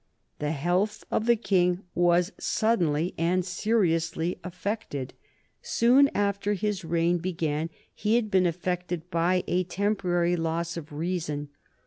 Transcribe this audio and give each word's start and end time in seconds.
The 0.39 0.49
health 0.51 1.03
of 1.11 1.27
the 1.27 1.35
King 1.35 1.83
was 1.93 2.31
suddenly 2.39 3.13
and 3.19 3.45
seriously 3.45 4.39
affected. 4.43 5.13
Soon 5.61 6.09
after 6.15 6.55
his 6.55 6.83
reign 6.83 7.19
began 7.19 7.69
he 7.93 8.15
had 8.15 8.31
been 8.31 8.47
afflicted 8.47 9.11
by 9.11 9.43
a 9.45 9.63
temporary 9.65 10.35
loss 10.35 10.75
of 10.75 10.91
reason. 10.91 11.49